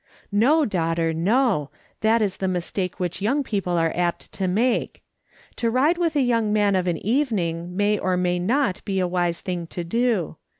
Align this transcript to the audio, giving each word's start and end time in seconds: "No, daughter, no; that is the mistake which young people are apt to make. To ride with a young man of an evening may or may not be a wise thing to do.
"No, 0.31 0.65
daughter, 0.65 1.13
no; 1.13 1.69
that 1.99 2.23
is 2.23 2.37
the 2.37 2.47
mistake 2.47 2.99
which 2.99 3.21
young 3.21 3.43
people 3.43 3.77
are 3.77 3.93
apt 3.95 4.31
to 4.31 4.47
make. 4.47 5.03
To 5.57 5.69
ride 5.69 5.99
with 5.99 6.15
a 6.15 6.21
young 6.23 6.51
man 6.51 6.75
of 6.75 6.87
an 6.87 6.97
evening 7.05 7.77
may 7.77 7.99
or 7.99 8.17
may 8.17 8.39
not 8.39 8.83
be 8.83 8.99
a 8.99 9.07
wise 9.07 9.41
thing 9.41 9.67
to 9.67 9.83
do. 9.83 10.37